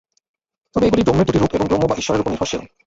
তবে 0.75 0.85
এগুলি 0.87 1.03
ব্রহ্মের 1.03 1.27
দুটি 1.27 1.39
রূপ 1.39 1.51
এবং 1.53 1.65
ব্রহ্ম 1.67 1.85
বা 1.87 1.95
ঈশ্বরের 1.97 2.21
উপর 2.21 2.31
নির্ভরশীল। 2.31 2.61